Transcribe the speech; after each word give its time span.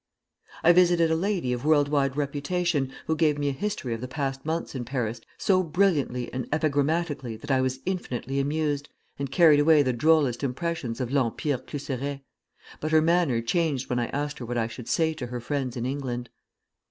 "I 0.63 0.73
visited 0.73 1.11
a 1.11 1.15
lady 1.15 1.53
of 1.53 1.63
world 1.63 1.87
wide 1.87 2.17
reputation, 2.17 2.91
who 3.05 3.15
gave 3.15 3.37
me 3.37 3.49
a 3.49 3.51
history 3.51 3.93
of 3.93 4.01
the 4.01 4.07
past 4.07 4.43
months 4.43 4.73
in 4.73 4.83
Paris 4.83 5.21
so 5.37 5.61
brilliantly 5.61 6.33
and 6.33 6.47
epigrammatically 6.51 7.35
that 7.39 7.51
I 7.51 7.61
was 7.61 7.81
infinitely 7.85 8.39
amused, 8.39 8.89
and 9.19 9.31
carried 9.31 9.59
away 9.59 9.83
the 9.83 9.93
drollest 9.93 10.43
impressions 10.43 11.01
of 11.01 11.11
L'Empire 11.11 11.59
Cluseret; 11.59 12.21
but 12.79 12.91
her 12.91 12.99
manner 13.03 13.43
changed 13.43 13.91
when 13.91 13.99
I 13.99 14.07
asked 14.07 14.39
her 14.39 14.45
what 14.47 14.57
I 14.57 14.65
should 14.65 14.87
say 14.87 15.13
to 15.13 15.27
her 15.27 15.39
friends 15.39 15.77
in 15.77 15.85
England. 15.85 16.31